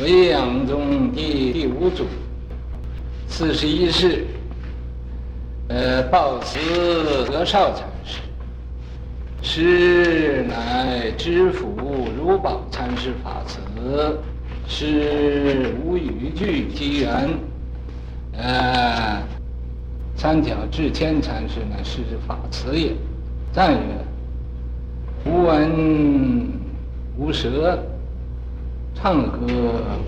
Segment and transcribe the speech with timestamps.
[0.00, 2.06] 维扬宗第第五祖，
[3.28, 4.24] 四十一世，
[5.68, 6.58] 呃，报辞
[7.26, 8.20] 德绍禅师，
[9.42, 13.58] 师乃知府如宝禅师法慈，
[14.66, 17.28] 师无语句机缘，
[18.38, 19.22] 呃，
[20.16, 22.94] 三条智谦禅师乃是法慈也，
[23.52, 23.80] 赞曰：
[25.26, 26.48] 无闻
[27.18, 27.78] 无舌。
[29.02, 29.46] 唱和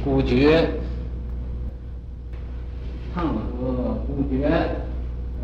[0.04, 0.68] 孤绝，
[3.14, 4.46] 唱和孤绝，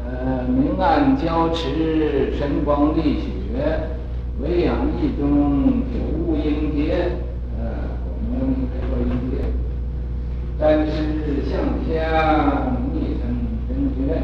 [0.05, 3.89] 呃，明暗交持，神光力学，
[4.42, 7.12] 唯养义宗，久悟应解，
[7.59, 9.42] 呃，我们可以说应解，
[10.61, 11.59] 但是向
[11.89, 13.34] 下密成
[13.67, 14.23] 真觉。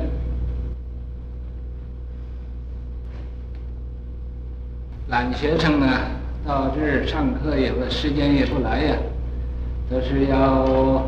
[5.08, 5.86] 懒学生呢，
[6.46, 8.96] 到这儿上课也不时间也不来呀。
[9.90, 11.06] 都是要，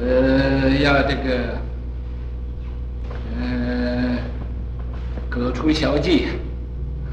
[0.00, 1.58] 呃，要这个，
[3.38, 4.18] 呃，
[5.28, 6.28] 各出小计，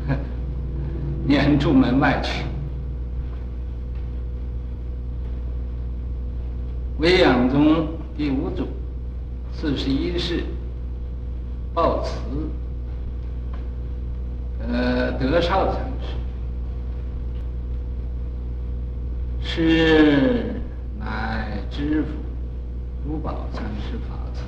[1.27, 2.43] 撵出门外去。
[6.99, 7.87] 维养宗
[8.17, 8.65] 第五祖，
[9.51, 10.45] 四十一世，
[11.73, 12.21] 报辞，
[14.65, 15.83] 呃，德绍禅
[19.43, 20.54] 师，是。
[21.75, 22.07] 乃知府
[23.05, 24.41] 如宝禅师法子，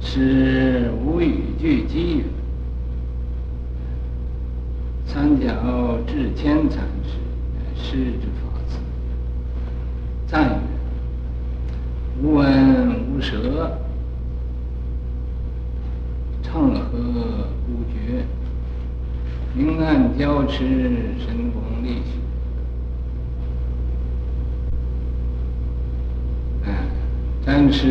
[0.00, 2.26] 是无语句机缘，
[5.06, 7.12] 三条智谦禅师
[7.76, 8.78] 师之法子，
[10.26, 10.58] 赞曰：
[12.20, 13.78] 无闻无舌，
[16.42, 16.98] 唱和
[17.64, 18.24] 孤绝，
[19.54, 20.64] 明暗交持，
[21.16, 22.23] 神光力学。
[27.66, 27.88] 但是，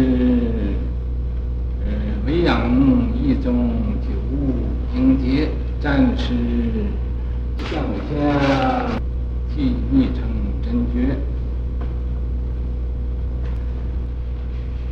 [1.83, 1.91] 呃，
[2.27, 2.69] 唯养
[3.11, 3.71] 义宗
[4.03, 5.49] 久悟应解，
[5.79, 6.35] 暂时
[7.57, 8.85] 向下
[9.49, 10.29] 即密成
[10.61, 11.15] 真觉。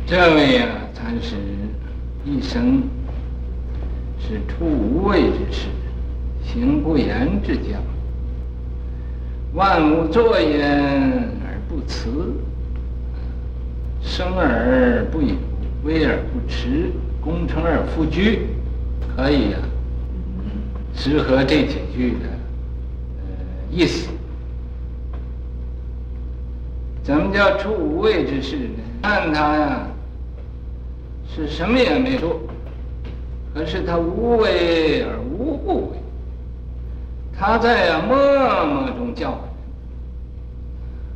[0.04, 1.36] 这位啊，禅师
[2.24, 2.82] 一生
[4.18, 5.68] 是处无为之事，
[6.42, 7.78] 行不言之教，
[9.54, 10.72] 万物作焉
[11.46, 12.34] 而不辞。
[14.02, 15.34] 生而不有，
[15.84, 16.90] 威而不恃，
[17.20, 18.46] 功成而弗居，
[19.16, 19.58] 可以呀、
[20.94, 23.22] 适合这几句的呃
[23.70, 24.08] 意思。
[27.02, 28.82] 怎么叫处无为之事呢？
[29.02, 29.86] 看他呀，
[31.34, 32.40] 是什么也没做，
[33.54, 35.96] 可是他无为而无不为，
[37.36, 38.16] 他在默
[38.66, 39.38] 默中教人，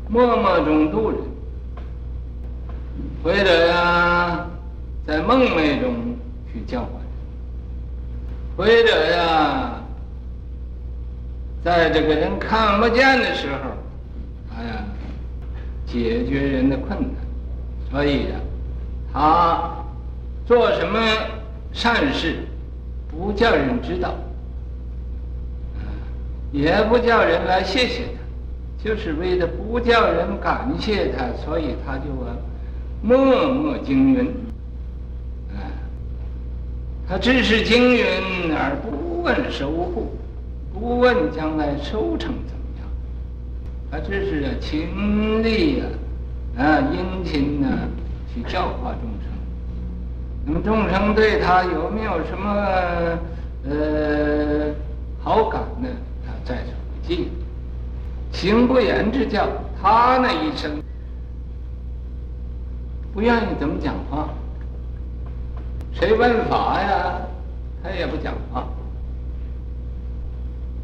[0.08, 1.18] 默默中度人。
[3.26, 4.46] 或者呀，
[5.04, 6.16] 在梦寐中
[6.52, 9.82] 去教化人；或者呀，
[11.64, 14.84] 在这个人看不见的时候，哎呀，
[15.88, 17.10] 解决人的困难。
[17.90, 18.36] 所以呀，
[19.12, 19.74] 他
[20.46, 20.96] 做什么
[21.72, 22.36] 善事，
[23.10, 24.14] 不叫人知道，
[26.52, 32.30] 也不叫人来谢谢他，就是为了不叫人感谢他，所以他就啊。
[33.06, 33.16] 默
[33.54, 34.34] 默经营，
[35.54, 35.62] 啊，
[37.08, 38.04] 他只是经营
[38.52, 40.08] 而不问收获，
[40.74, 42.88] 不问将来收成怎么样，
[43.88, 45.86] 他只是啊勤力啊，
[46.64, 47.68] 啊殷勤呢、
[48.34, 49.30] 去教化众生。
[50.44, 52.50] 那么众生对他有没有什么
[53.68, 54.74] 呃
[55.22, 55.88] 好感呢？
[56.26, 57.28] 他在所不计。
[58.32, 59.46] 行不言之教，
[59.80, 60.72] 他那一生。
[63.16, 64.28] 不愿意怎么讲话？
[65.94, 67.18] 谁问法呀？
[67.82, 68.68] 他也不讲话。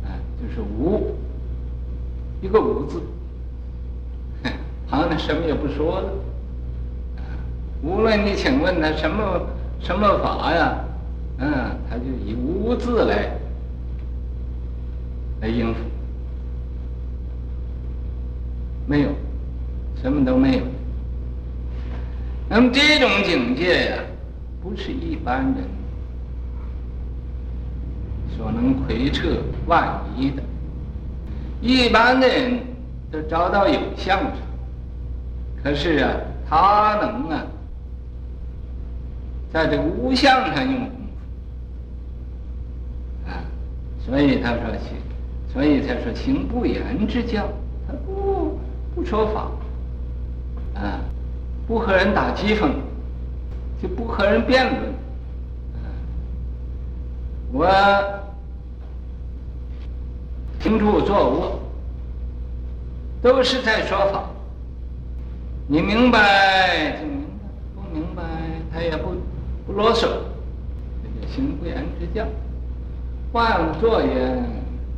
[0.07, 1.15] 哎，就是无，
[2.41, 3.03] 一个无字，
[4.89, 6.09] 好像什么也不说了。
[7.83, 9.47] 无论你请问他什么
[9.79, 10.79] 什么法呀？
[11.37, 11.53] 嗯，
[11.91, 13.29] 他就以无字来
[15.43, 15.81] 来应付，
[18.87, 19.11] 没有，
[20.01, 20.63] 什么都没有。
[22.55, 23.97] 那么这种境界呀，
[24.63, 25.65] 不是一般人
[28.37, 30.43] 所能窥测万一的。
[31.63, 32.61] 一般的人
[33.11, 34.33] 都找到有相上，
[35.65, 36.15] 可是啊，
[36.47, 37.43] 他能啊，
[39.51, 40.91] 在这无相上用功
[43.25, 43.41] 夫啊，
[44.05, 44.99] 所以他说行，
[45.51, 47.49] 所以他说行不言之教，
[47.89, 48.61] 他不
[48.95, 49.51] 不说法
[50.79, 51.01] 啊。
[51.67, 52.71] 不和人打讥讽，
[53.81, 54.93] 就不和人辩论。
[57.53, 57.69] 我
[60.59, 61.61] 听住坐卧，
[63.23, 64.25] 都是在说法。
[65.67, 67.43] 你明白就明白，
[67.75, 68.23] 不明白
[68.73, 69.15] 他也不
[69.67, 70.01] 不啰嗦。
[70.01, 72.27] 这叫行不言之教，
[73.33, 74.13] 妄作言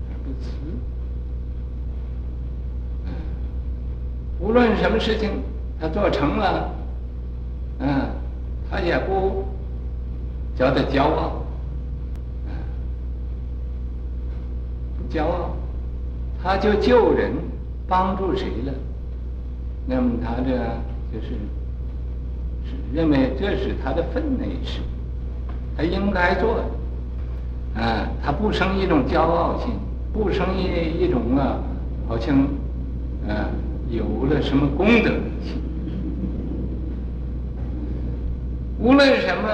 [0.08, 0.50] 而不辞。
[4.40, 5.30] 无论什么事情，
[5.84, 6.70] 他做成了，
[7.80, 8.08] 嗯，
[8.70, 9.44] 他也不
[10.56, 11.44] 觉得骄傲，
[12.46, 12.52] 嗯，
[14.96, 15.50] 不骄傲，
[16.42, 17.32] 他就救人，
[17.86, 18.72] 帮助谁了，
[19.84, 20.56] 那么他这
[21.12, 21.34] 就是
[22.64, 24.80] 是认为这是他的分内事，
[25.76, 29.68] 他应该做的，啊，他不生一种骄傲心，
[30.14, 31.58] 不生一一种啊，
[32.08, 32.34] 好像，
[33.28, 33.34] 嗯。
[33.90, 35.12] 有了什么功德，
[38.84, 39.48] 无论什么，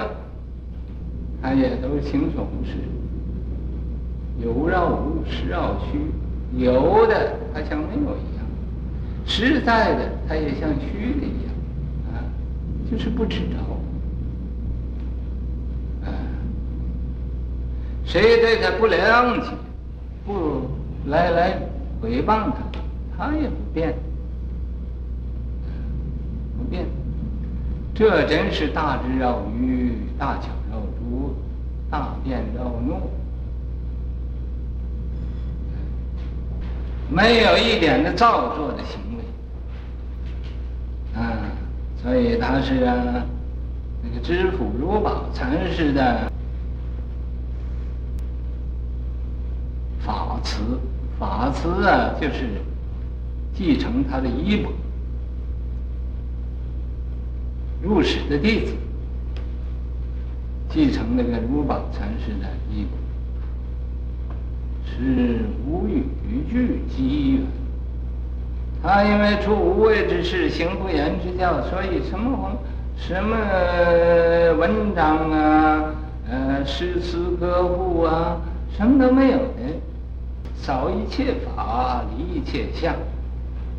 [1.41, 2.73] 他也都轻松无事。
[4.43, 6.01] 有绕无，实绕虚，
[6.61, 8.45] 有的他像没有一样，
[9.25, 11.55] 实在的他也像虚的一样，
[12.13, 12.27] 啊，
[12.91, 13.61] 就是不知道，
[16.11, 16.11] 啊，
[18.05, 19.47] 谁对他不谅解，
[20.27, 20.63] 不
[21.07, 21.63] 来来
[22.03, 22.57] 诽谤他，
[23.17, 23.95] 他也不变。
[26.59, 26.85] 不变，
[27.95, 31.35] 这真是大智绕愚，大巧绕拙，
[31.91, 33.01] 大辩绕拗，
[37.11, 39.25] 没有一点的造作的行为，
[41.21, 41.43] 啊，
[42.03, 42.95] 所以他是啊，
[44.03, 46.33] 那个知府如宝禅师的
[50.01, 50.63] 法慈，
[51.19, 52.63] 法慈啊，就是
[53.53, 54.73] 继承他的衣钵。
[57.83, 58.73] 入室的弟子
[60.69, 62.99] 继承那个如宝禅师的衣钵，
[64.85, 66.05] 是无与
[66.51, 67.43] 俱机缘。
[68.83, 72.57] 他因为出无为之事，行不言之教，所以什么
[72.97, 73.37] 什么
[74.59, 75.95] 文章啊，
[76.29, 78.37] 呃，诗词歌赋啊，
[78.77, 79.81] 什么都没有的，
[80.55, 82.95] 扫一切法，离一切相，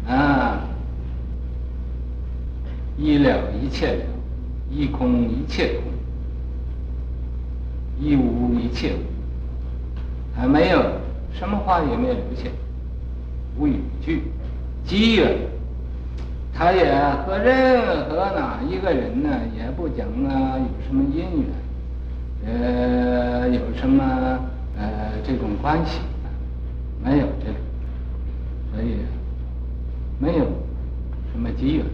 [0.07, 0.61] 啊。
[3.01, 4.03] 一了一切了，
[4.69, 5.91] 一空一切空，
[7.99, 10.79] 一无一切无，还没有
[11.33, 12.47] 什么话也没有留下，
[13.57, 14.21] 无与俱
[14.85, 15.35] 机缘，
[16.53, 16.93] 他也
[17.25, 24.03] 和任何哪一个人呢，也不讲啊有什么因缘，呃，有什么
[24.77, 26.01] 呃这种关系，
[27.03, 27.55] 没有这种，
[28.71, 28.97] 所以
[30.19, 30.45] 没有
[31.33, 31.85] 什么机缘。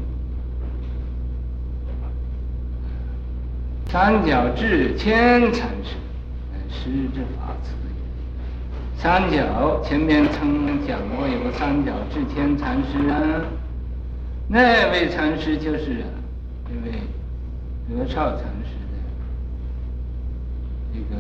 [3.90, 5.96] 三角智谦禅师，
[6.70, 9.02] 师之法慈也。
[9.02, 13.18] 三角前面曾讲过，有个三角智谦禅师啊，
[14.50, 16.08] 那位禅师就是啊，
[16.68, 17.00] 这位
[17.90, 18.98] 德绍禅师的
[20.94, 21.16] 一个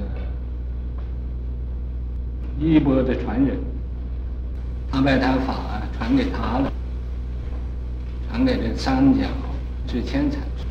[2.59, 3.57] 衣钵的传人，
[4.91, 6.69] 他把他法传给他了，
[8.29, 9.25] 传给这三角
[9.87, 10.66] 智谦禅师。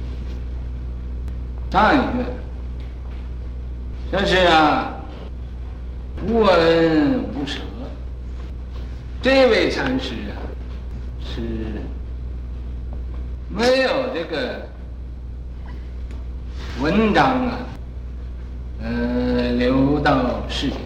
[1.77, 2.25] 上一个，
[4.11, 4.95] 这是啊，
[6.27, 7.61] 无恩无舍。
[9.21, 10.41] 这位禅师啊，
[11.21, 11.43] 是
[13.51, 14.67] 没有这个
[16.81, 17.59] 文章啊，
[18.83, 20.79] 呃，留到世间，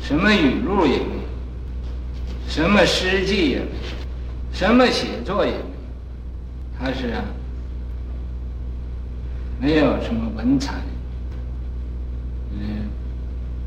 [0.00, 5.64] 什么语录也没有，什么诗记也没有，什么写作也没有，
[6.80, 7.22] 他是啊。
[9.64, 10.74] 没有什么文采，
[12.52, 12.86] 嗯，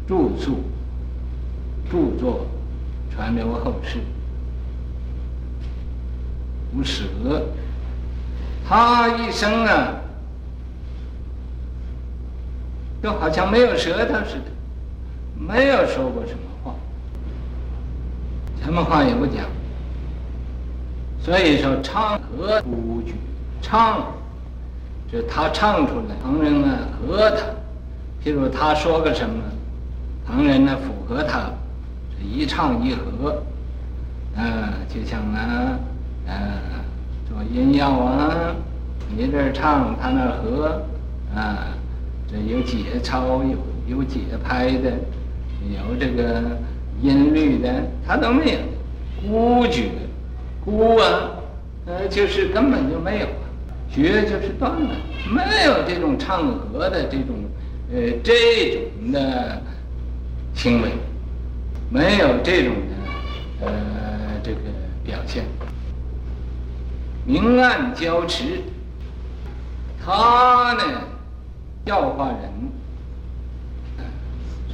[0.07, 0.59] 著述、
[1.89, 2.45] 著作
[3.09, 3.97] 传留后世，
[6.71, 7.01] 无舍。
[8.63, 9.95] 他一生啊，
[13.01, 14.51] 就好像没有舌头似的，
[15.35, 16.75] 没有说过什么话，
[18.63, 19.45] 什么话也不讲。
[21.19, 23.15] 所以说，唱和不举，
[23.63, 24.13] 唱。
[25.09, 27.37] 就他唱出来，旁人呢和他，
[28.21, 29.41] 譬如他说个什么，
[30.25, 31.49] 旁人呢附和他，
[32.11, 33.41] 这一唱一和，
[34.35, 35.79] 啊，就像啊，
[36.25, 36.83] 呃、啊，
[37.27, 38.53] 做音乐啊，
[39.15, 40.81] 你这唱，他那和，
[41.33, 41.67] 啊，
[42.29, 44.91] 这有节操，有有节拍的，
[45.71, 46.57] 有这个
[47.01, 47.69] 音律的，
[48.05, 48.59] 他都没有，
[49.25, 49.89] 孤绝，
[50.65, 51.31] 孤啊，
[51.85, 53.27] 呃，就是根本就没有。
[53.89, 54.95] 绝就是断了，
[55.29, 57.35] 没有这种唱和的这种
[57.91, 59.61] 呃这种的
[60.53, 60.91] 行为，
[61.89, 64.59] 没有这种的呃这个
[65.03, 65.45] 表现。
[67.25, 68.61] 明暗交持，
[70.03, 70.83] 他呢
[71.85, 72.51] 教化人，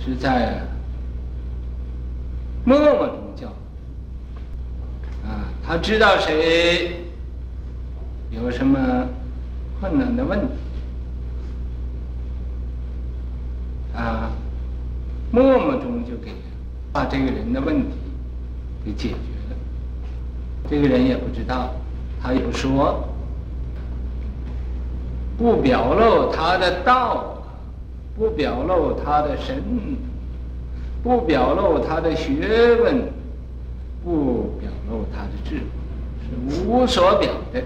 [0.03, 0.62] 是在
[2.65, 3.48] 默默中教。
[5.25, 7.02] 啊，他知道谁
[8.35, 9.07] 有什么
[9.79, 10.47] 困难的问题，
[13.95, 14.31] 啊，
[15.31, 16.31] 默默中就给
[16.91, 17.89] 把这个人的问题
[18.83, 19.15] 给解决
[19.49, 19.55] 了。
[20.67, 21.69] 这个人也不知道。
[22.21, 23.07] 他有说，
[25.37, 27.43] 不表露他的道，
[28.17, 29.61] 不表露他的神，
[31.03, 33.11] 不表露他的学问，
[34.03, 35.61] 不表露他的智慧，
[36.23, 37.61] 是无所表的。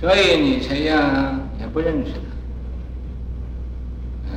[0.00, 2.12] 所以你谁呀也不认识
[4.30, 4.36] 他。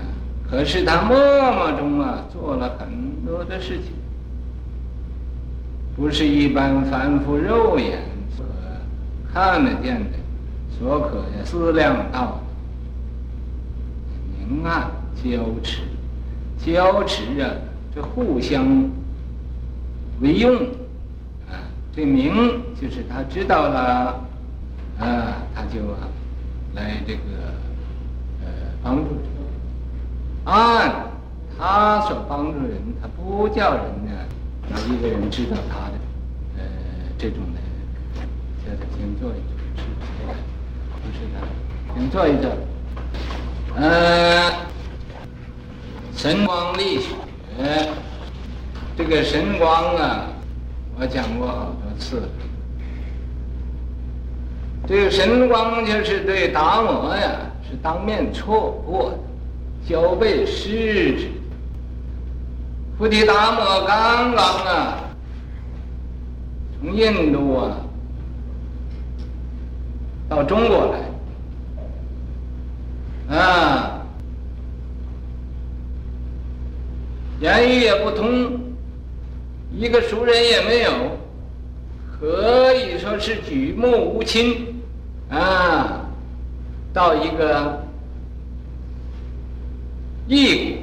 [0.49, 1.17] 可是他默
[1.51, 2.87] 默中啊做了很
[3.25, 3.93] 多的事情，
[5.95, 7.99] 不是一般凡夫肉眼
[8.35, 8.45] 所。
[9.31, 10.17] 看得见的，
[10.79, 12.41] 所可思量到
[14.41, 15.81] 的，明暗交持，
[16.65, 17.51] 交持啊，
[17.93, 18.89] 这互相
[20.19, 20.55] 为用
[21.47, 21.61] 啊。
[21.95, 24.19] 这明就是他知道了
[24.99, 26.07] 啊，他就啊
[26.75, 27.21] 来这个
[28.43, 28.47] 呃
[28.83, 29.23] 帮助人。
[30.45, 31.07] 暗，
[31.57, 34.11] 他所帮助人，他不叫人呢，
[34.69, 35.93] 让一个人知道他的
[36.57, 36.63] 呃
[37.17, 37.59] 这种的。
[38.65, 39.83] 叫他先坐一坐，是
[41.01, 41.35] 不是的？
[41.95, 42.51] 请坐一坐。
[43.75, 44.51] 呃，
[46.13, 47.09] 神光力学，
[48.97, 50.27] 这个神光啊，
[50.99, 52.29] 我讲过好多次。
[54.87, 57.31] 这个神光就是对达摩呀，
[57.69, 59.17] 是当面错过的，
[59.87, 61.27] 交臂施之。
[62.97, 64.97] 菩提达摩刚刚啊，
[66.81, 67.77] 从印度啊。
[70.27, 70.95] 到中国
[73.27, 73.99] 来，啊，
[77.39, 78.59] 言语也不通，
[79.71, 80.91] 一个熟人也没有，
[82.19, 84.68] 可以说是举目无亲，
[85.29, 86.05] 啊，
[86.93, 87.83] 到一个
[90.27, 90.75] 异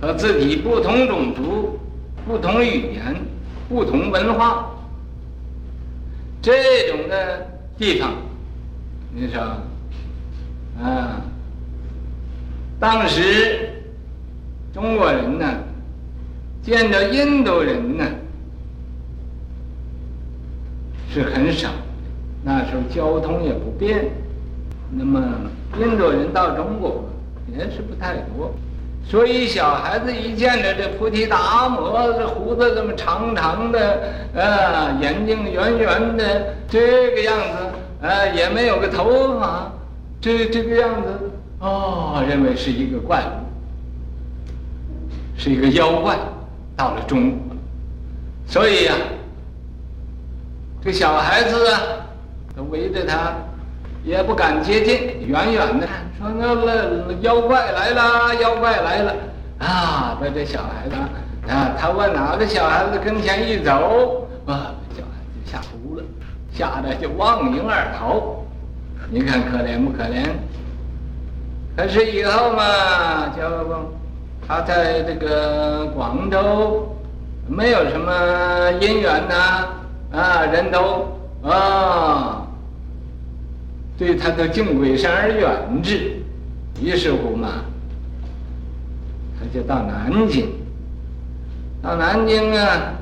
[0.00, 1.78] 国，和自己不同种族、
[2.26, 3.16] 不同语言、
[3.68, 4.70] 不同文化，
[6.42, 7.46] 这种的。
[7.80, 8.12] 地方，
[9.14, 9.40] 你说，
[10.84, 11.22] 啊，
[12.78, 13.82] 当时
[14.70, 15.46] 中国人呢，
[16.62, 18.04] 见到印度人呢，
[21.10, 21.70] 是很少。
[22.42, 24.10] 那时候交通也不便，
[24.90, 25.22] 那么
[25.78, 27.04] 印度人到中国
[27.52, 28.52] 也是不太多。
[29.04, 34.02] 所以小孩子一见着这菩提达摩，这胡子这么长长的，
[34.36, 39.72] 啊，眼睛圆圆的，这个样子，啊，也没有个头发，
[40.20, 41.08] 这这个样子，
[41.60, 43.30] 哦，认为是一个怪物，
[45.36, 46.16] 是一个妖怪，
[46.76, 47.38] 到了中国，
[48.46, 48.94] 所以呀，
[50.84, 51.80] 这小孩子啊，
[52.70, 53.32] 围着他，
[54.04, 55.86] 也不敢接近，远远的。
[56.18, 59.14] 说那那妖怪来了，妖怪来了
[59.58, 60.18] 啊！
[60.20, 60.94] 把这小孩子
[61.50, 66.04] 啊，他往哪个小孩子跟前一走，啊，小孩子吓哭了，
[66.52, 68.44] 吓得就忘形而逃。
[69.08, 70.26] 你看可怜不可怜？
[71.76, 73.42] 可是以后嘛，就
[74.46, 76.94] 他在这个广州，
[77.48, 78.12] 没有什么
[78.80, 79.68] 姻缘呐，
[80.12, 81.08] 啊，人都
[81.48, 82.39] 啊。
[84.00, 86.16] 对他都敬鬼神而远之，
[86.80, 87.62] 于是乎嘛，
[89.38, 90.48] 他就到南京。
[91.82, 92.94] 到南京啊，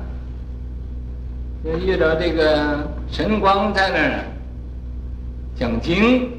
[1.63, 4.25] 就遇到这个神光在那儿
[5.55, 6.29] 讲经，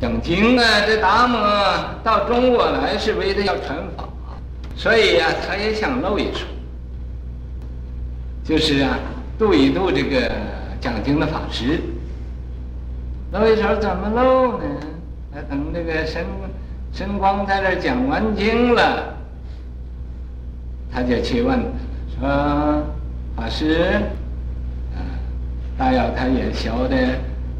[0.00, 0.64] 讲经啊。
[0.86, 1.40] 这达摩
[2.04, 4.08] 到中国来是为了要传法，
[4.76, 6.46] 所以、啊，他也想露一手，
[8.44, 8.96] 就是啊，
[9.36, 10.30] 度一度这个
[10.80, 11.80] 讲经的法师。
[13.32, 14.64] 露一手怎么露呢？
[15.32, 16.26] 那等那个神
[16.92, 19.14] 神光在这讲完经了，
[20.92, 21.60] 他就去问
[22.18, 22.82] 说
[23.36, 24.00] ：“法师，
[24.92, 24.98] 啊，
[25.78, 26.96] 大要他也学的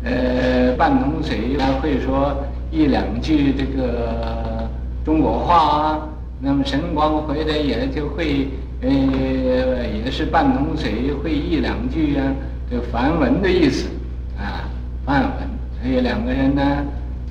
[0.02, 2.36] 呃半桶水，他会说
[2.72, 4.68] 一两句这个
[5.04, 6.08] 中国话，
[6.40, 8.48] 那么神光回来也就会
[8.82, 12.26] 呃也是半桶水会一两句啊，
[12.68, 13.88] 这梵文的意思
[14.36, 14.66] 啊，
[15.06, 15.48] 梵文。”
[15.82, 16.62] 还有两个人呢，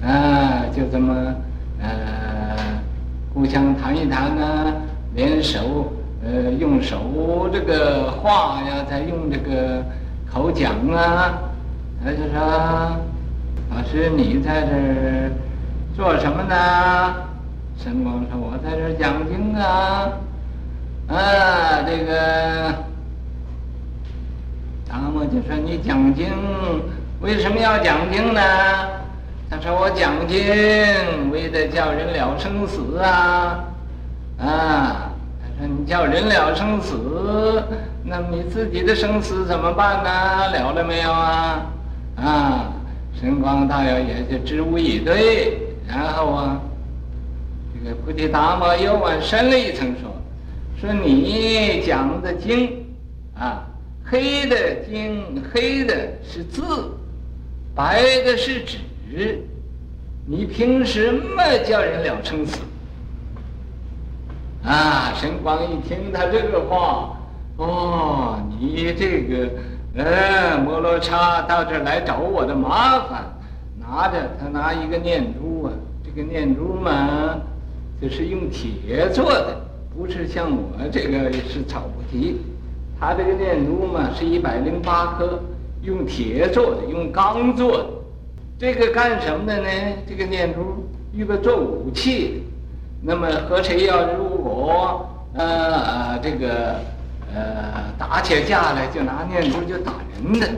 [0.03, 1.13] 啊，就这么
[1.81, 2.79] 呃，
[3.33, 4.73] 互相谈一谈呢，
[5.15, 9.83] 连手呃用手这个画呀，再用这个
[10.31, 11.39] 口讲啊，
[12.03, 12.97] 他就说。
[13.71, 15.31] 老师，你在这儿
[15.95, 17.13] 做什么呢？
[17.77, 20.09] 神光说：“我在这儿讲经啊。”
[21.07, 22.73] 啊，这个
[24.89, 26.25] 达摩就说：“你讲经
[27.21, 28.41] 为什么要讲经呢？”
[29.49, 33.63] 他说：“我讲经为的叫人了生死啊。”
[34.39, 35.11] 啊，
[35.41, 37.63] 他说：“你叫人了生死，
[38.03, 40.09] 那你自己的生死怎么办呢？
[40.53, 41.65] 了了没有啊？”
[42.15, 42.65] 啊。
[43.19, 46.61] 神光大爷也就支吾以对，然后啊，
[47.73, 50.09] 这个菩提达摩又往深了一层说
[50.79, 52.81] ：“说你讲的经，
[53.38, 53.61] 啊，
[54.05, 54.55] 黑的
[54.89, 56.63] 经，黑的是字，
[57.75, 59.43] 白的是纸，
[60.25, 62.59] 你凭什么叫人了生死？”
[64.65, 67.17] 啊，神光一听他这个话，
[67.57, 69.49] 哦，你这个。
[69.95, 73.23] 呃，摩罗刹到这儿来找我的麻烦，
[73.79, 75.73] 拿着他拿一个念珠啊，
[76.05, 77.35] 这个念珠嘛，
[77.99, 79.59] 就是用铁做的，
[79.97, 82.39] 不是像我这个是草菩提，
[82.99, 85.41] 他这个念珠嘛是一百零八颗，
[85.81, 87.86] 用铁做的，用钢做的，
[88.57, 89.69] 这个干什么的呢？
[90.07, 92.43] 这个念珠预备做武器，
[93.01, 96.75] 那么和谁要如果呃这个。
[97.31, 100.50] 呃，打起架来就拿念珠就打人的。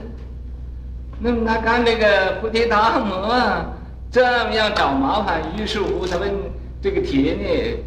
[1.20, 3.66] 那么他看这个菩提达摩啊
[4.10, 6.34] 这么样找麻烦，于是乎他们
[6.82, 7.78] 这个铁呢，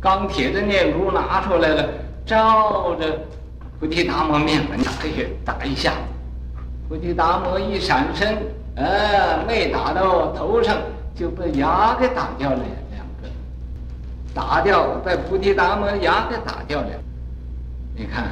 [0.00, 1.86] 钢铁的念珠拿出来了，
[2.24, 3.18] 照着
[3.78, 5.92] 菩提达摩面门打一打一下，
[6.88, 8.36] 菩提达摩一闪身，
[8.76, 10.76] 呃，没打到头上，
[11.14, 12.58] 就被牙给打掉了
[12.90, 13.28] 两个，
[14.34, 16.88] 打掉把菩提达摩牙给打掉了。
[17.96, 18.24] 你看，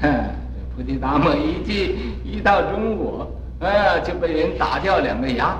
[0.00, 0.10] 哼，
[0.54, 5.56] 这菩提达摩一进一到中国，啊，就被人打掉两个牙，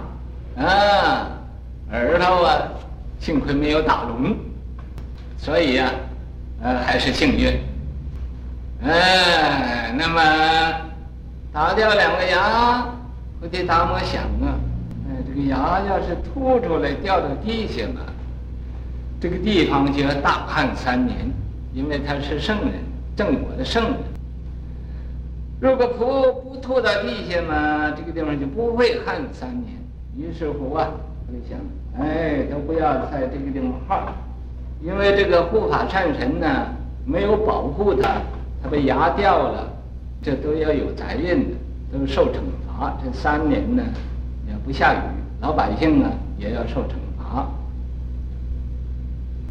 [0.57, 1.29] 啊，
[1.93, 2.63] 耳朵啊，
[3.21, 4.35] 幸亏没有打聋，
[5.37, 5.91] 所以呀，
[6.63, 7.61] 呃，还是幸运。
[8.85, 10.23] 哎，那么
[11.53, 12.87] 打掉两个牙，
[13.41, 14.55] 菩提达摩想啊，
[15.09, 18.13] 哎，这个牙要是吐出来掉到地下了，
[19.19, 21.17] 这个地方就要大旱三年，
[21.73, 22.75] 因为他是圣人。
[23.17, 23.95] 正果的圣人，
[25.59, 29.75] 如果不不吐到地下嘛，这个地方就不会旱三年。
[30.17, 30.87] 于是乎啊，
[31.27, 31.59] 他就想，
[31.99, 34.13] 哎，都不要在这个地方耗，
[34.81, 36.67] 因为这个护法善神呢，
[37.05, 38.21] 没有保护他，
[38.63, 39.69] 他被牙掉了，
[40.23, 41.57] 这都要有责任的，
[41.93, 42.99] 都受惩罚。
[43.05, 43.83] 这三年呢，
[44.47, 44.99] 也不下雨，
[45.41, 47.49] 老百姓呢也要受惩罚。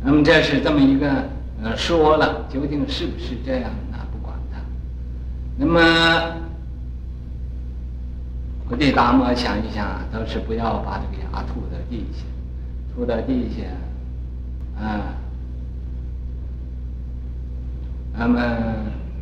[0.04, 1.36] 那么这是这么一个。
[1.60, 3.72] 呃，说了，究竟是不是这样？
[3.92, 4.60] 那不管他。
[5.58, 5.82] 那么，
[8.70, 12.24] 菩提达摩想一想，都是不要把这个牙吐到地下，
[12.94, 15.16] 吐到地下，啊，
[18.16, 18.40] 那么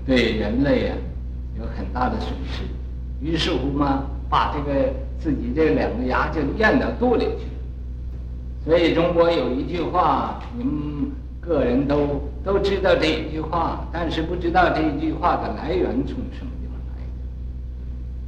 [0.05, 0.97] 对人类啊
[1.59, 2.63] 有很大的损失。
[3.21, 4.89] 于是乎嘛，把这个
[5.19, 7.45] 自己这两个牙就咽到肚里去。
[8.65, 11.11] 所以中国有一句话，你们。
[11.47, 17.03] 个人都都知道这一句话，但是不知道这一句话的来源从什么地方来。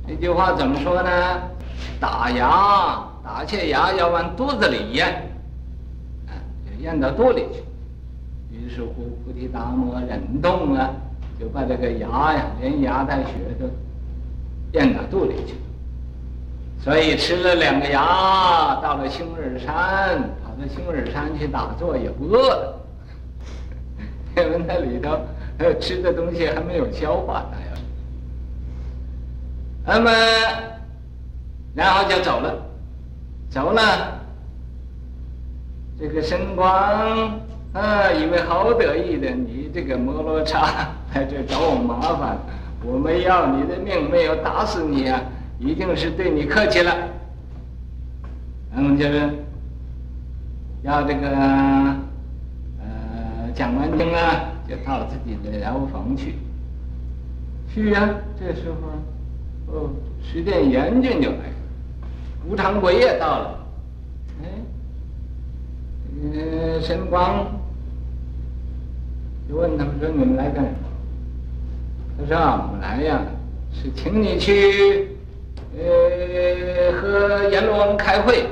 [0.08, 1.10] 这句话怎么说呢？
[2.00, 5.08] 打牙，打下牙要往肚子里咽，
[6.28, 7.64] 啊，就咽到肚里去。
[8.56, 10.92] 于是乎，菩提达摩忍痛啊，
[11.40, 13.70] 就把这个牙呀，连牙带血都
[14.74, 15.60] 咽到肚里去了。
[16.80, 22.80] 所以吃了两个牙，到了青耳山，跑到青耳山去打坐，也不饿了。
[24.38, 25.20] 因为那里头
[25.58, 27.58] 还有吃的东西还没有消化呢，
[29.86, 30.12] 那么
[31.74, 32.56] 然后就走了，
[33.50, 34.14] 走了。
[36.00, 37.40] 这个神光
[37.78, 42.38] 啊，以为好得意的，你这个摩罗刹来这找我麻烦，
[42.84, 45.22] 我没要你的命，没有打死你啊，
[45.60, 46.92] 一定是对你客气了。
[48.74, 49.30] 那么就是
[50.82, 51.28] 要这个。
[52.80, 56.36] 呃讲完经啊，就到自己的寮房去。
[57.74, 58.10] 去呀、
[58.40, 59.90] 这时候，哦，
[60.22, 61.54] 十殿阎君就来了，
[62.48, 63.60] 无常鬼也到了。
[64.44, 64.46] 哎，
[66.34, 67.48] 呃，神光
[69.50, 70.78] 就问他们说：“你们来干什么？”
[72.20, 72.36] 他说
[72.68, 73.22] ：“我们来呀，
[73.72, 75.08] 是请你去，
[75.78, 78.46] 呃，和阎罗王开会，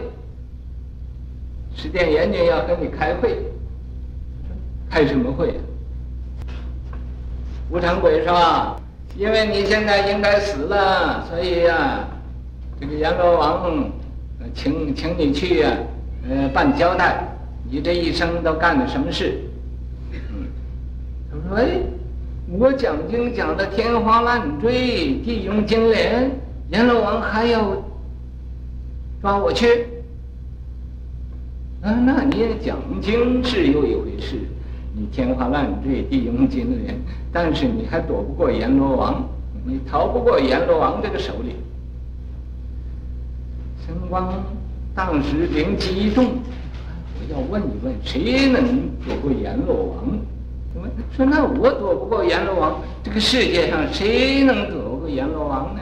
[1.75, 3.37] 十殿阎君要和你开会，
[4.89, 5.59] 开什么会啊？
[7.69, 8.79] 吴长贵说
[9.17, 12.07] ：“因为你现在应该死了，所以呀、啊，
[12.79, 13.91] 这个阎罗王
[14.53, 17.27] 请请你去呀、啊，呃，办交代，
[17.69, 19.37] 你这一生都干了什么事？”
[21.51, 21.83] 喂，：“，
[22.57, 26.31] 我讲经讲的天花乱坠，地涌金莲，
[26.71, 27.83] 阎罗王还要
[29.21, 29.85] 抓我去？
[31.81, 34.39] 啊，那你也讲经是有一回事。”
[34.97, 36.95] 你天花乱坠，地涌金莲，
[37.31, 39.27] 但是你还躲不过阎罗王，
[39.65, 41.55] 你逃不过阎罗王这个手里。
[43.85, 44.33] 神光
[44.95, 48.63] 当时灵机一动，我要问一问，谁能
[49.05, 50.17] 躲过阎罗王？
[51.15, 55.81] 说那我躲不过阎罗王，这个世界上谁能躲过阎罗王呢？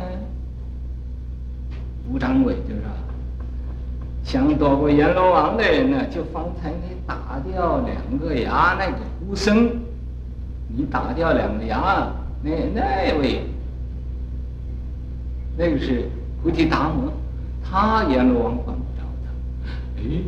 [2.09, 2.83] 吴长伟就说。
[4.23, 9.69] 想躲过阎罗王的人呢，就方才你打掉两个牙那个胡僧，
[10.69, 12.07] 你打掉两个牙，
[12.41, 13.41] 那那位，
[15.57, 16.09] 那个是
[16.41, 17.11] 菩提达摩，
[17.69, 19.31] 他阎罗王管不着他。
[19.97, 20.21] 哎，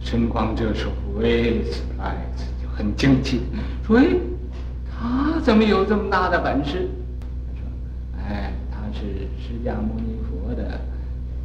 [0.00, 2.44] 神光这时候为此来此
[2.76, 3.40] 很惊奇，
[3.86, 4.04] 说：“哎，
[4.92, 6.88] 他怎么有这么大的本事？”
[7.48, 7.64] 他说
[8.20, 10.78] ：“哎，他是释迦牟尼佛的。”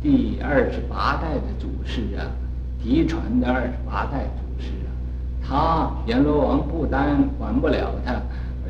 [0.04, 2.26] 第二十八代的祖师啊，
[2.84, 4.90] 嫡传的二十八代祖师啊，
[5.48, 8.16] 他阎罗王不但管不了他，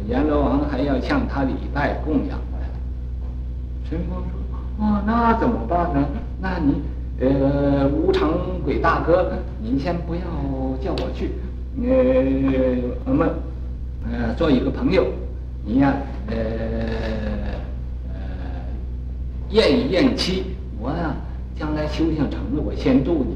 [0.08, 2.60] 阎罗王还要向他礼拜供养他。
[3.90, 4.32] 陈光说
[4.86, 6.06] ：“哦，那怎么办呢？
[6.40, 6.82] 那你
[7.22, 8.30] 呃，无常
[8.64, 10.22] 鬼大哥，您先不要
[10.84, 11.32] 叫我去，
[11.78, 11.86] 呃，
[13.06, 13.30] 我们
[14.12, 15.06] 呃做一个朋友，
[15.64, 15.94] 你呀，
[16.28, 16.36] 呃
[18.10, 18.16] 呃，
[19.52, 20.44] 验一验期。”
[20.82, 21.16] 我呀，
[21.56, 23.36] 将来修行成了，我先度你。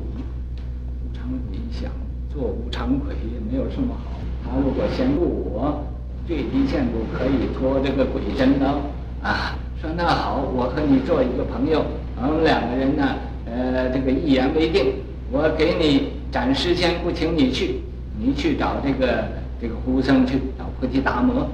[1.03, 1.91] 吴长贵一想，
[2.33, 4.19] 做吴长贵也没有什么好。
[4.43, 5.21] 他如果先度
[5.53, 5.85] 我，
[6.27, 8.81] 最低限度可以脱这个鬼真刀
[9.21, 9.55] 啊。
[9.79, 11.85] 说那好，我和你做一个朋友，
[12.17, 14.93] 我们两个人呢，呃，这个一言为定。
[15.31, 17.81] 我给你暂时先不请你去，
[18.17, 19.23] 你去找这个
[19.61, 21.47] 这个胡僧去找菩提达摩。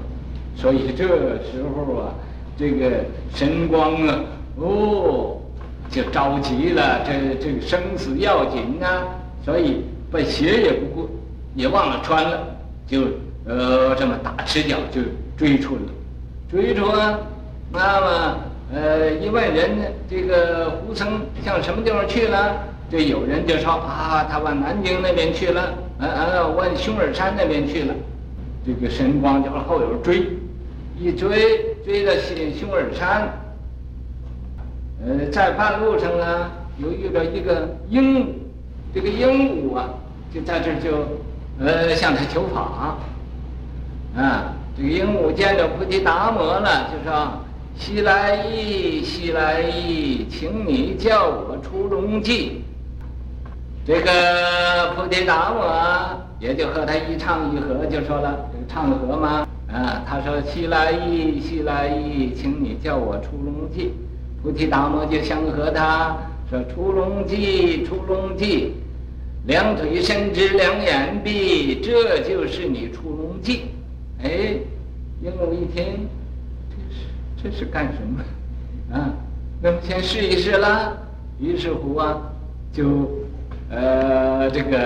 [0.55, 2.13] 所以这时候啊，
[2.57, 4.19] 这个神光啊，
[4.57, 5.37] 哦。
[5.89, 9.03] 就着急了，这这个生死要紧呐、啊，
[9.43, 11.09] 所以把鞋也不顾，
[11.53, 12.47] 也忘了穿了，
[12.87, 13.01] 就
[13.45, 15.01] 呃这么大赤脚就
[15.35, 15.81] 追出了，
[16.49, 17.19] 追出啊，
[17.73, 18.37] 那么
[18.73, 22.55] 呃一问人呢这个胡僧向什么地方去了？
[22.89, 27.93] 就有人就说啊，他往南京那边去了，呃呃往熊耳山那边去了，
[28.65, 30.25] 这个神光就后头追，
[30.99, 33.31] 一追追到西熊耳山。
[35.03, 38.25] 呃，在半路上啊，又遇到一个鹦鹉，
[38.93, 39.89] 这个鹦鹉啊，
[40.31, 41.07] 就在这就，
[41.59, 42.97] 呃，向他求法，
[44.15, 47.31] 啊，这个鹦鹉见着菩提达摩了，就说
[47.75, 52.60] ：“西来意，西来意，请你叫我出龙记。”
[53.83, 55.63] 这个菩提达摩
[56.39, 63.93] 也就和他一唱一和，就说了，这个唱和嘛，啊，他说：“西来意，西来意，请你叫我出龙记。”
[64.43, 66.15] 菩提达摩就相和他
[66.49, 68.73] 说：“出龙记，出龙记，
[69.45, 73.65] 两腿伸直，两眼闭，这就是你出龙记。”
[74.23, 74.55] 哎，
[75.21, 76.07] 鹦鹉一听，
[76.69, 78.95] 这是这是干什么？
[78.95, 79.09] 啊，
[79.59, 80.93] 那么先试一试啦。
[81.39, 82.21] 于是乎啊，
[82.71, 82.83] 就
[83.71, 84.77] 呃这个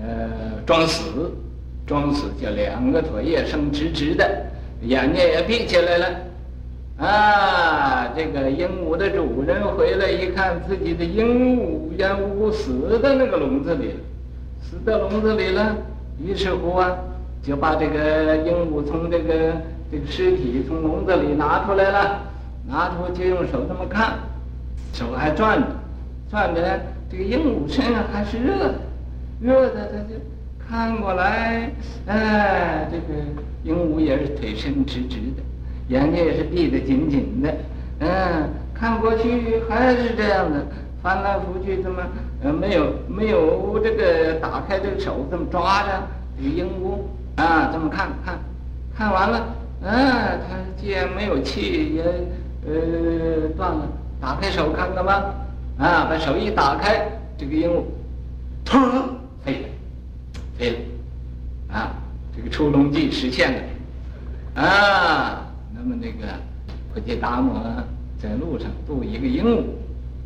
[0.00, 0.30] 呃
[0.64, 1.30] 装死，
[1.86, 4.24] 装死就两个腿也伸直直的，
[4.82, 6.06] 眼睛也闭起来了。
[6.98, 14.00] 啊，这个鹦鹉的主人回来一看，自己的鹦鹉鹦鹉死在那个笼子里了，
[14.62, 15.76] 死在笼子里了。
[16.20, 16.96] 于是乎啊，
[17.42, 19.52] 就把这个鹦鹉从这个
[19.92, 22.20] 这个尸体从笼子里拿出来了，
[22.68, 24.14] 拿出就用手这么看，
[24.92, 25.66] 手还转着，
[26.28, 26.68] 转着呢，
[27.10, 28.74] 这个鹦鹉身上还是热的，
[29.40, 30.14] 热的他就
[30.58, 31.70] 看过来，
[32.06, 33.20] 哎，这个
[33.64, 35.42] 鹦鹉也是腿伸直直的。
[35.88, 37.54] 眼睛也是闭得紧紧的，
[38.00, 40.66] 嗯，看过去还是这样的，
[41.02, 42.02] 翻来覆去这么，
[42.42, 45.88] 呃，没有没有这个打开这个手这么抓着
[46.36, 46.98] 这个鹦鹉
[47.40, 48.38] 啊，这么看看，
[48.94, 49.46] 看完了，
[49.82, 52.02] 嗯，他既然没有气也
[52.66, 53.88] 呃断了，
[54.20, 55.34] 打开手看看吧，
[55.78, 57.82] 啊，把手一打开，这个鹦鹉，
[58.64, 58.78] 突
[59.44, 59.68] 飞了，
[60.58, 60.76] 飞了，
[61.72, 61.92] 啊，
[62.36, 65.44] 这个出笼记实现了，啊。
[65.72, 66.26] 那么那个
[66.92, 67.62] 菩提达摩
[68.20, 69.62] 在路上渡一个鹦鹉，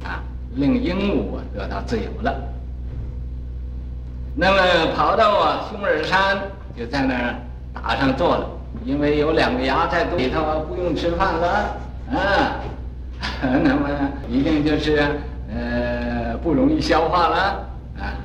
[0.06, 0.22] 啊，
[0.54, 2.34] 令鹦鹉得到自由了。
[4.34, 6.38] 那么跑到啊熊耳山，
[6.74, 7.34] 就在那儿
[7.74, 8.48] 打上坐了，
[8.86, 11.76] 因为有两个牙在肚里头，不用吃饭了
[12.10, 12.56] 啊。
[13.42, 13.88] 那么
[14.28, 15.20] 一定就是
[15.54, 17.36] 呃不容易消化了
[17.98, 18.16] 啊，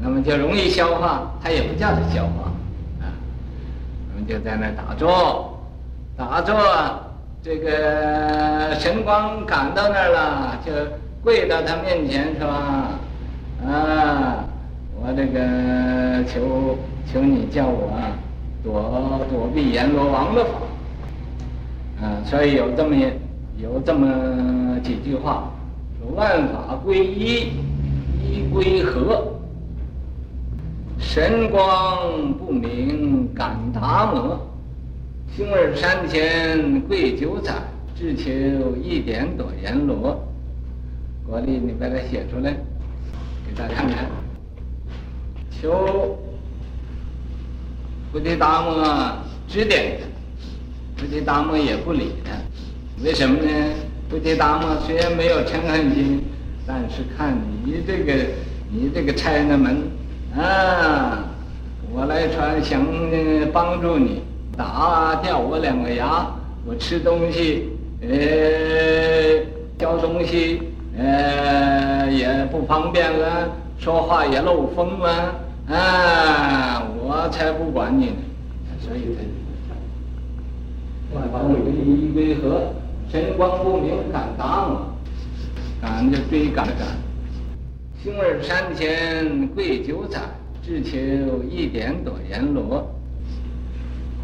[0.00, 2.50] 那么就容易消化，它也不叫它消化
[3.00, 3.12] 啊。
[4.10, 5.58] 我们就在那打坐，
[6.16, 6.54] 打坐，
[7.42, 10.72] 这个神光赶到那儿了，就
[11.22, 12.48] 跪到他面前说
[13.66, 14.44] ：“啊，
[14.96, 17.92] 我这个求求你叫我
[18.62, 20.50] 躲躲避阎罗王的法。”
[22.02, 22.96] 啊，所以有这么。
[23.56, 25.44] 有这么几句话：
[26.12, 27.52] 万法归一，
[28.22, 29.30] 一归合。
[30.98, 34.40] 神光不明感达摩，
[35.36, 37.52] 熊耳山前跪九载，
[37.96, 40.20] 只求一点朵阎罗。
[41.26, 42.54] 国立，你把它写出来，
[43.46, 44.10] 给大家看看。
[45.50, 46.18] 求
[48.12, 49.98] 菩提达摩指点，
[50.96, 52.32] 菩提达摩也不理他。
[53.02, 53.50] 为什么呢？
[54.14, 56.22] 菩提达摩虽然没有嗔恨心，
[56.64, 58.12] 但是看你这个，
[58.70, 59.76] 你这个拆那门
[60.36, 61.24] 啊，
[61.92, 62.86] 我来传想
[63.52, 64.22] 帮助你
[64.56, 66.24] 打掉我两个牙，
[66.64, 67.70] 我吃东西，
[68.02, 68.08] 呃，
[69.76, 70.62] 嚼东西，
[70.96, 73.50] 呃，也不方便了，
[73.80, 75.34] 说话也漏风了，
[75.68, 78.16] 啊，我才不管你呢。
[78.80, 79.00] 所以
[81.10, 82.72] 他万法归一，归合。
[83.10, 84.92] 神光不明敢打我，
[85.80, 86.88] 赶就追赶赶。
[88.02, 90.20] 熊耳山前跪九载，
[90.62, 92.92] 只求一点躲阎罗。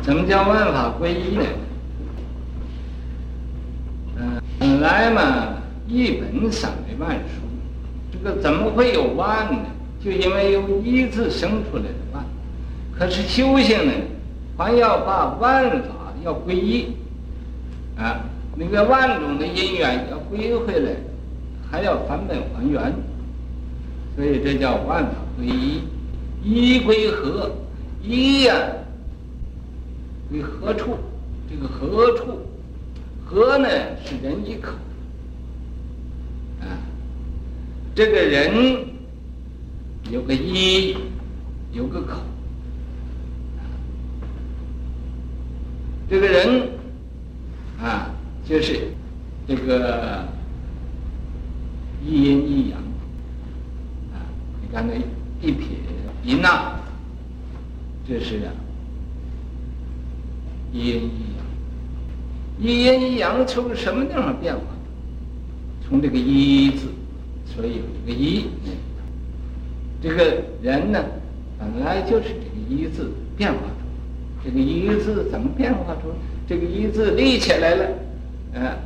[0.03, 1.45] 怎么叫万法归一呢？
[4.17, 5.55] 嗯，本来嘛，
[5.87, 7.43] 一本散为万书，
[8.13, 9.61] 这个怎么会有万呢？
[10.03, 12.25] 就因为由一字生出来的万。
[12.99, 13.93] 可是修行呢，
[14.57, 16.87] 还要把万法要归一，
[17.97, 18.19] 啊。
[18.57, 20.91] 那个万种的因缘要归回来，
[21.71, 22.93] 还要返本还原，
[24.17, 25.83] 所以这叫万法归一，
[26.43, 27.51] 一归何？
[28.03, 28.55] 一呀，
[30.29, 30.97] 归何处？
[31.49, 32.41] 这个何处？
[33.25, 33.69] 何呢？
[34.05, 34.73] 是人一口。
[36.61, 36.77] 啊，
[37.95, 38.85] 这个人
[40.11, 40.97] 有个一，
[41.73, 42.21] 有个口。
[46.09, 46.69] 这个人，
[47.81, 48.11] 啊。
[48.51, 48.81] 就是
[49.47, 50.27] 这个
[52.05, 52.81] 一阴一阳
[54.13, 54.27] 啊，
[54.61, 54.95] 你看那
[55.41, 55.69] 一撇
[56.25, 56.73] 一捺，
[58.09, 58.51] 这是啊
[60.73, 61.47] 一阴一阳，
[62.59, 64.63] 一阴一阳从什么地方变化？
[65.89, 66.89] 从这个一字，
[67.47, 68.47] 所以有这个一。
[70.03, 71.05] 这个人呢，
[71.57, 76.13] 本来就是这个一字变化出，这个一字怎么变化出？
[76.49, 78.10] 这个一字立起来了。
[78.53, 78.77] 嗯，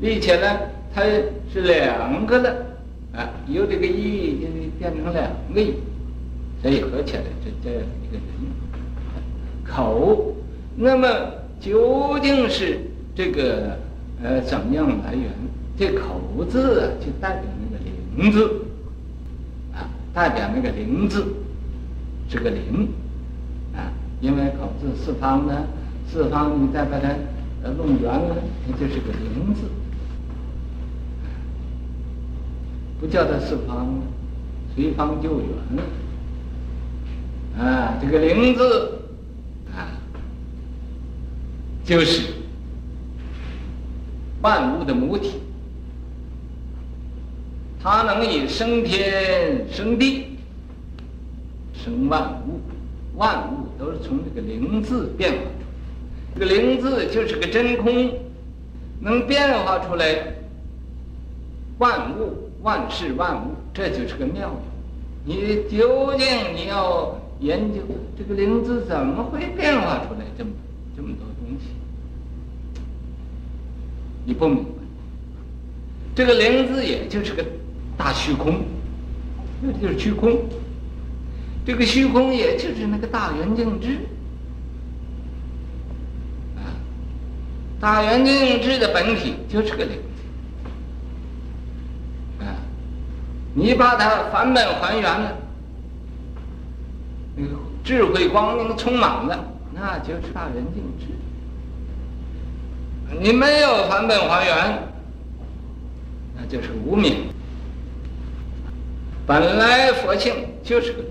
[0.00, 1.02] 立起来，它
[1.52, 2.66] 是两个的，
[3.12, 4.46] 啊，由这个一就
[4.78, 5.74] 变成两个一，
[6.62, 8.22] 所以合起来就这样一个人。
[9.66, 10.36] 口，
[10.76, 11.08] 那么
[11.60, 12.78] 究竟是
[13.14, 13.76] 这个
[14.22, 15.30] 呃怎样来源？
[15.76, 17.82] 这口字啊，就代表那个
[18.22, 18.62] 灵字，
[19.74, 21.24] 啊，代表那个灵字，
[22.28, 22.88] 是个灵，
[23.74, 25.66] 啊，因为口字四方呢，
[26.08, 27.08] 四方你再把它。
[27.70, 29.62] 弄圆了，那就是个灵字，
[33.00, 34.00] 不叫它四方，
[34.74, 35.82] 随方就圆了。
[37.62, 39.00] 啊，这个灵字
[39.74, 39.90] 啊，
[41.84, 42.34] 就是
[44.42, 45.40] 万物的母体，
[47.82, 50.36] 它能以生天生地，
[51.72, 52.60] 生万物，
[53.16, 55.38] 万物都是从这个灵字变化。
[56.38, 58.12] 这个灵字就是个真空，
[59.00, 60.34] 能变化出来
[61.78, 64.60] 万物、万事万物，这就是个妙用。
[65.24, 67.80] 你究竟你要研究
[68.16, 70.52] 这个灵字怎么会变化出来这么
[70.96, 71.70] 这么多东西？
[74.24, 74.70] 你不明白。
[76.14, 77.44] 这个灵字也就是个
[77.96, 78.60] 大虚空，
[79.60, 80.38] 那就是虚空。
[81.66, 83.98] 这个虚空也就是那个大圆镜智。
[87.80, 89.98] 大圆镜智的本体就是个灵，
[92.40, 92.58] 啊，
[93.54, 95.36] 你把它返本还原了，
[97.36, 97.50] 那个
[97.84, 101.06] 智慧光明充满了，那就是大圆镜智。
[103.20, 104.82] 你没有返本还原，
[106.36, 107.28] 那就是无明。
[109.24, 111.04] 本来佛性就是个，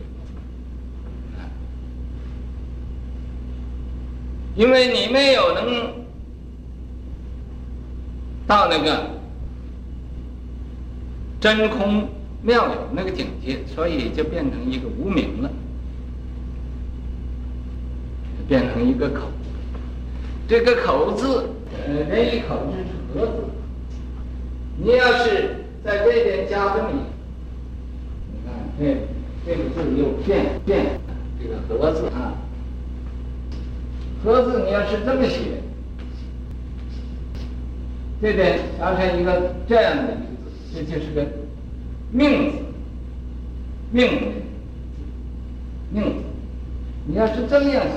[4.56, 6.06] 因为你没有能
[8.48, 9.06] 到那个
[11.40, 12.08] 真空
[12.42, 15.52] 妙有那个境界，所以就变成一个无名了，
[18.48, 19.28] 变成一个口。
[20.48, 21.50] 这个口字，
[21.86, 23.34] 呃，人一口字是合字。
[24.78, 26.94] 你要是在这边加个米，
[28.80, 28.96] 你看
[29.46, 30.86] 这这个字又变变
[31.38, 32.34] 这个合字啊，
[34.24, 35.62] 合字你要是这么写，
[38.22, 40.16] 这边加上一个这样的一
[40.74, 41.26] 字，这就是个
[42.12, 42.58] 命字，
[43.92, 44.28] 命的
[45.92, 46.24] 命字，
[47.06, 47.92] 你要是这么样写，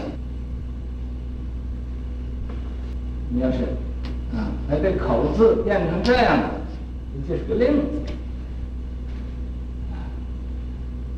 [3.30, 3.58] 你要是
[4.36, 6.50] 啊，把这口字变成这样的。
[7.26, 8.12] 这是个令字，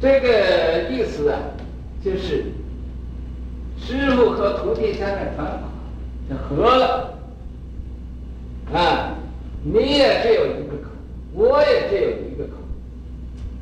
[0.00, 1.38] 这个意思啊，
[2.04, 2.44] 就是
[3.78, 5.68] 师傅和徒弟在那传法，
[6.30, 7.11] 就合了。
[9.64, 10.90] 你也只有一个口，
[11.34, 12.52] 我也只有一个口。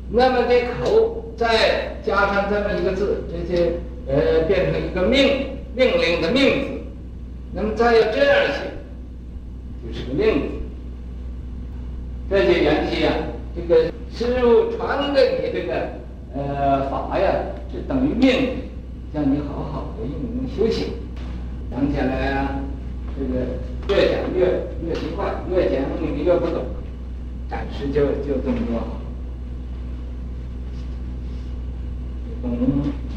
[0.09, 3.73] 那么这口再加上这么一个字，这些
[4.07, 6.67] 呃变成一个命命令的命字。
[7.53, 8.71] 那么再要这样写，
[9.85, 10.47] 就是个令字。
[12.29, 13.13] 这些缘起啊，
[13.55, 15.73] 这个师傅传给你这个
[16.33, 17.31] 呃法呀，
[17.71, 18.49] 是等于命，令，
[19.13, 20.93] 叫你好好的用功修行。
[21.69, 22.59] 讲起来啊，
[23.17, 23.45] 这个
[23.91, 24.45] 越讲越
[24.87, 26.65] 越奇怪，越讲你越不懂。
[27.49, 28.81] 暂时就就这么多，
[32.41, 32.57] 懂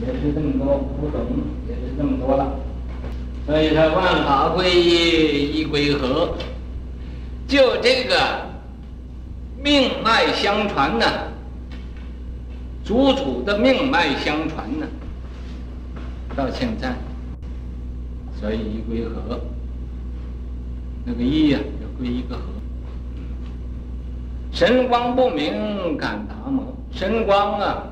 [0.01, 1.27] 也是这么多，不懂
[1.69, 2.59] 也是这么多了。
[3.47, 6.37] 所以说万法归一，一归合，
[7.47, 8.45] 就这个。
[9.65, 11.07] 命脉相传呢，
[12.85, 14.87] 祖祖的命脉相传呢，
[16.37, 16.95] 到现在，
[18.39, 19.41] 所以一归合，
[21.05, 22.43] 那个一呀、啊，要归一个合。
[24.53, 27.85] 神光不明感达摩，神光啊，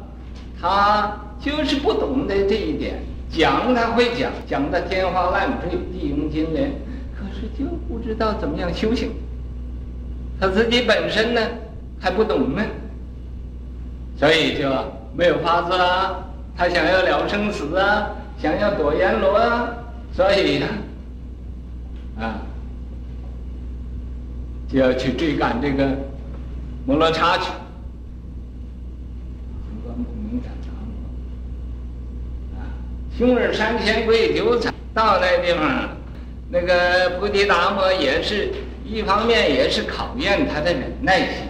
[0.61, 6.70] 他就是不懂得这一点，讲他会讲，讲的天花乱坠，地涌金莲，
[7.14, 9.11] 可是就不知道怎么样修行。
[10.40, 11.40] 他自己本身呢
[12.01, 12.62] 还不懂呢，
[14.16, 14.68] 所以就
[15.16, 16.25] 没有法子啊。
[16.57, 19.68] 他想要了生死啊，想要躲阎罗啊，
[20.12, 20.66] 所以呀，
[22.20, 22.40] 啊，
[24.72, 25.87] 就要去追赶这个
[26.87, 27.44] 摩罗刹去。
[29.68, 30.72] 神光不明感达
[32.54, 32.64] 摩啊，
[33.18, 35.90] 雄尔三千贵九彩，到那地方，
[36.50, 38.50] 那个菩提达摩也是。
[38.85, 41.46] 一方面也是考验他的忍耐心，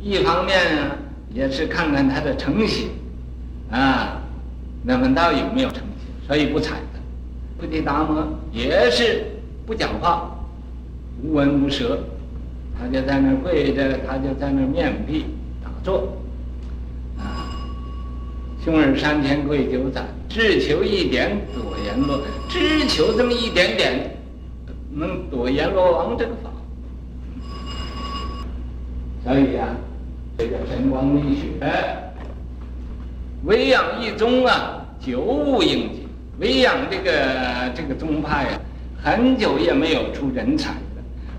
[0.00, 0.92] 一方面呢
[1.34, 2.90] 也是看看他的诚心，
[3.70, 4.20] 啊，
[4.84, 6.06] 那么到有没有诚心？
[6.26, 7.00] 所以不睬他。
[7.58, 9.24] 菩提达摩也是
[9.66, 10.30] 不讲话，
[11.22, 11.98] 无闻无舌，
[12.80, 15.24] 他就在那跪着，他就在那面壁
[15.62, 16.16] 打坐，
[17.18, 17.50] 啊，
[18.64, 24.16] 雄尔三千贵九载，只求一点躲阎罗，只求这么一点点，
[24.92, 26.50] 能躲阎罗王这个法。
[29.24, 29.68] 所以呀，
[30.38, 31.66] 这叫神光力学，
[33.44, 36.08] 沩阳一宗啊，久无应景。
[36.40, 37.12] 沩阳这个
[37.74, 38.60] 这个宗派啊，
[39.02, 40.74] 很久也没有出人才，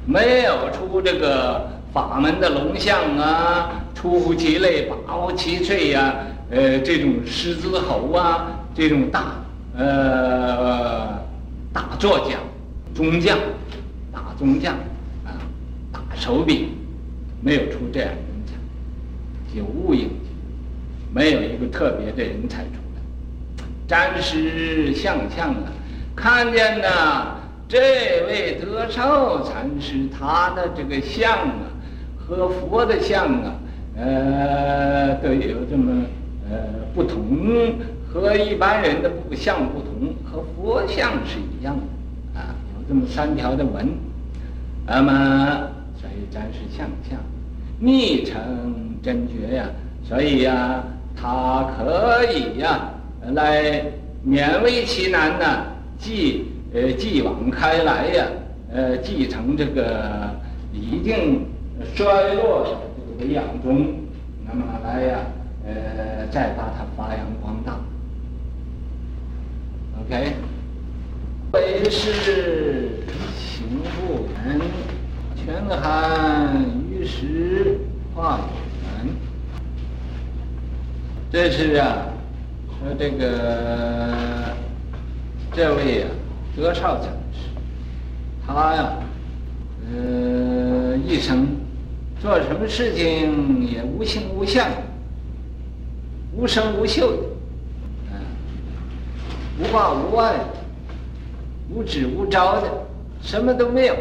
[0.10, 6.16] 没有出这个法门的龙象啊，出乎其类，拔乎其萃呀，
[6.50, 9.36] 呃，这种狮子吼啊，这种大
[9.78, 11.10] 呃
[11.72, 12.38] 大作家、
[12.96, 13.38] 中将、
[14.12, 14.74] 大中将
[15.24, 15.30] 啊，
[15.94, 16.70] 大手笔。
[17.42, 20.10] 没有出这样人才，久无应，
[21.14, 23.64] 没有一个特别的人才出来。
[23.88, 25.72] 暂时想象啊，
[26.18, 27.39] 看见呐，
[27.70, 31.70] 这位德寿禅师他的这个相啊，
[32.18, 33.54] 和佛的相啊，
[33.96, 36.04] 呃，都有这么
[36.50, 36.58] 呃
[36.96, 37.76] 不同，
[38.12, 42.40] 和一般人的不相不同，和佛相是一样的。
[42.40, 43.88] 啊，有这么三条的纹，
[44.88, 45.70] 那么。
[46.02, 47.20] 所以暂时想象，
[47.78, 49.66] 逆成真觉呀，
[50.04, 50.82] 所以呀，
[51.14, 52.90] 他可以呀，
[53.34, 53.84] 来
[54.26, 55.66] 勉为其难呐，
[56.00, 58.26] 继呃继往开来呀，
[58.72, 60.36] 呃继承这个
[60.72, 61.46] 已经
[61.96, 62.78] 衰落的
[63.18, 63.96] 这个沩阳宗，
[64.46, 65.20] 那么来呀，
[65.66, 67.80] 呃再把它发扬光大。
[70.02, 70.34] OK，
[71.54, 73.04] 为是
[73.36, 74.62] 行不能。
[75.36, 77.80] 全含于石
[78.14, 78.42] 化
[78.84, 79.10] 缘，
[81.32, 82.06] 这是啊，
[82.68, 84.54] 说这个
[85.52, 86.10] 这位啊，
[86.56, 87.50] 德绍禅师，
[88.46, 88.94] 他呀，
[89.92, 91.48] 呃，一生
[92.22, 94.68] 做什么事情也无形无相，
[96.36, 97.18] 无声无嗅的，
[98.12, 98.20] 嗯，
[99.60, 100.36] 无挂无爱，
[101.70, 102.68] 无指无招的，
[103.22, 103.96] 什么都没有。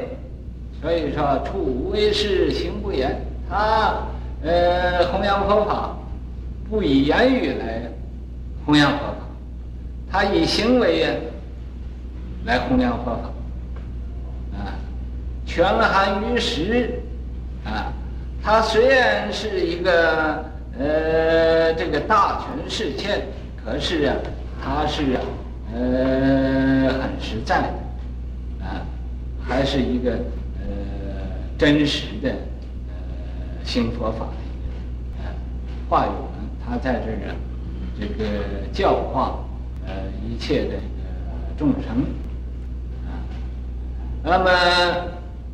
[0.80, 3.24] 所以说，处无为事，行不言。
[3.48, 3.94] 他
[4.42, 5.94] 呃，弘扬佛法。
[6.70, 7.90] 不以言语来
[8.66, 9.14] 弘扬佛法，
[10.10, 11.10] 他以行为呀
[12.44, 13.30] 来弘扬佛法，
[14.56, 14.74] 啊，
[15.44, 17.00] 全含于实，
[17.64, 17.92] 啊，
[18.42, 20.44] 他虽然是一个
[20.78, 23.22] 呃这个大权世谦，
[23.62, 24.16] 可是啊，
[24.62, 25.20] 他是啊
[25.74, 28.80] 呃很实在的，啊，
[29.46, 30.66] 还是一个呃
[31.58, 35.34] 真实的呃行佛法的一个，啊，
[35.88, 36.10] 话语。
[36.70, 37.32] 他在这儿啊，
[37.98, 39.38] 这个教化
[39.86, 40.82] 呃一切的这个
[41.56, 42.04] 众生，
[44.22, 44.50] 那么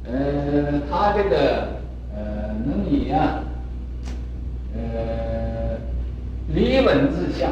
[0.06, 1.68] 呃他这个
[2.14, 3.40] 呃能以啊
[4.74, 5.78] 呃
[6.48, 7.50] 离文字相，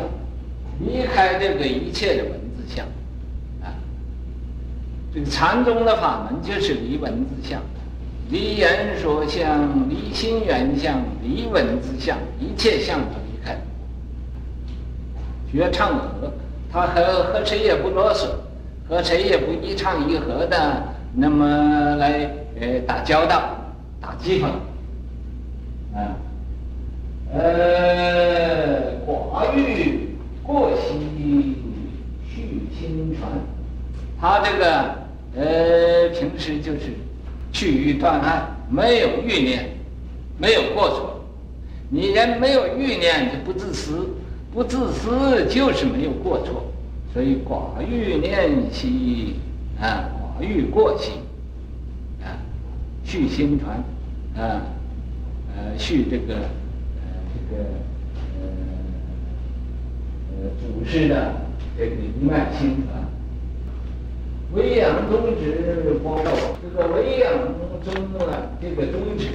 [0.80, 2.84] 离开这个一切的文字相
[3.62, 3.74] 啊，
[5.14, 7.60] 这个禅宗的法门就是离文字相，
[8.30, 13.56] 离言说相，离心缘相，离文字相，一切相离开。
[15.50, 16.32] 学唱和，
[16.72, 18.26] 他和和谁也不啰嗦，
[18.88, 20.82] 和谁也不一唱一和的，
[21.14, 23.56] 那么来呃打交道，
[24.00, 24.50] 打机锋，
[25.94, 26.16] 啊，
[27.34, 31.56] 呃寡欲过兮
[32.28, 33.30] 续亲传，
[34.20, 34.94] 他这个
[35.36, 36.94] 呃平时就是
[37.52, 39.68] 去欲断案，没有欲念，
[40.38, 41.24] 没有过错，
[41.90, 44.08] 你人没有欲念就不自私。
[44.54, 46.62] 不自私就是没有过错，
[47.14, 49.36] 所以寡欲念兮
[49.80, 50.04] 啊，
[50.40, 51.12] 欲过息
[52.22, 52.38] 啊，
[53.04, 53.76] 续心传
[54.36, 54.62] 啊，
[55.54, 57.02] 呃，续这个呃
[57.32, 57.62] 这个
[58.40, 58.46] 呃
[60.30, 61.32] 呃祖师的
[61.76, 63.02] 这个一脉心传。
[64.54, 66.30] 唯养宗旨光照，
[66.62, 67.32] 这个唯养
[67.82, 67.94] 宗
[68.26, 69.28] 啊，这个宗旨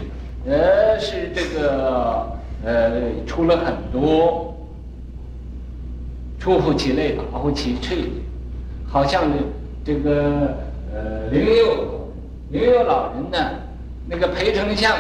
[0.46, 4.54] 呃是这个呃出了很多。
[6.40, 8.06] 出乎其类，拔乎其萃，
[8.88, 9.24] 好像
[9.84, 10.56] 这这个
[10.98, 12.10] 呃灵佑
[12.50, 13.38] 灵佑老人呢，
[14.08, 14.98] 那个裴丞相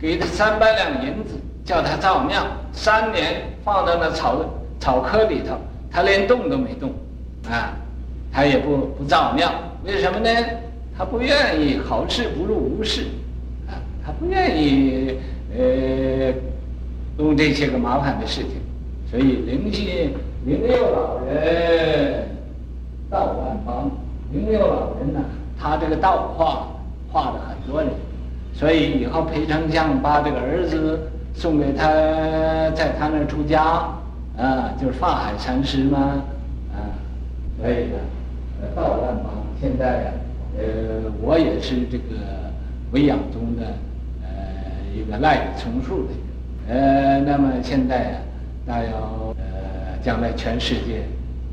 [0.00, 4.42] 给他三百两银子，叫他造庙，三年放到那草
[4.80, 5.58] 草窠里头，
[5.90, 6.90] 他连动都没动，
[7.50, 7.76] 啊，
[8.32, 9.52] 他也不不造庙，
[9.84, 10.30] 为什么呢？
[10.96, 13.02] 他不愿意好事不如无事，
[13.68, 15.18] 啊，他不愿意
[15.54, 16.32] 呃
[17.18, 18.52] 弄这些个麻烦的事情，
[19.10, 20.14] 所以灵信。
[20.46, 22.28] 灵佑老人
[23.10, 23.90] 道万方，
[24.36, 25.20] 灵佑老人呢，
[25.58, 26.68] 他这个道化
[27.10, 27.90] 化了很多人，
[28.52, 31.86] 所以以后裴丞相把这个儿子送给他，
[32.74, 33.88] 在他那儿出家，
[34.36, 35.98] 啊，就是法海禅师嘛，
[36.74, 36.76] 啊，
[37.58, 37.96] 所以呢，
[38.74, 39.32] 道万方。
[39.58, 40.10] 现在呀，
[40.58, 42.04] 呃，我也是这个
[42.92, 43.62] 唯养宗的
[44.22, 44.28] 呃
[44.94, 48.18] 一个赖以充数的，呃，那么现在呀，
[48.66, 49.34] 大要。
[50.02, 51.02] 将来全世界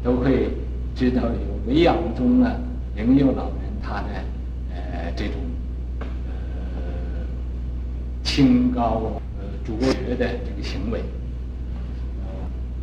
[0.03, 0.49] 都会
[0.95, 2.51] 知道有唯养宗啊，
[2.95, 4.07] 灵佑老人他的
[4.71, 5.33] 呃这种
[5.99, 6.05] 呃
[8.23, 11.01] 清高呃卓绝的这个行为。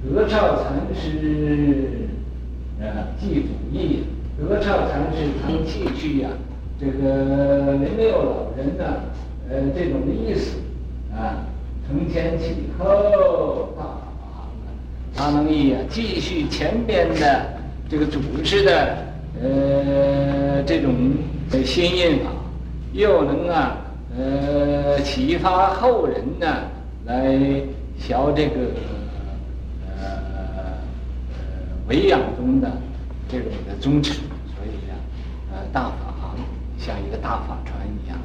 [0.03, 2.09] 德绍禅师
[2.81, 4.05] 呃记祖义，
[4.39, 6.31] 德绍禅师他记叙呀，
[6.81, 8.85] 这个灵佑老人呢
[9.49, 10.57] 呃这种意思
[11.15, 11.47] 啊，
[11.87, 13.99] 承前启后大。
[15.15, 17.47] 他能以啊继续前边的
[17.89, 18.97] 这个祖师的
[19.43, 20.95] 呃这种
[21.65, 22.31] 新印法，
[22.93, 23.77] 又能啊
[24.17, 26.47] 呃启发后人呢
[27.07, 27.39] 来
[27.99, 28.73] 学这个
[29.89, 30.05] 呃
[30.55, 30.65] 呃
[31.89, 32.71] 维养宗的
[33.29, 34.95] 这种的宗旨，所以呀
[35.53, 36.35] 呃大法
[36.79, 38.19] 像一个大法船一样。